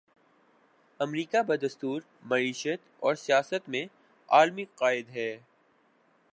امریکہ 0.99 1.41
بدستور 1.41 2.01
معیشت 2.23 2.87
اور 2.99 3.15
سیاست 3.15 3.69
میں 3.69 3.85
عالمی 4.29 4.65
قائد 4.75 5.09
ہے۔ 5.09 5.37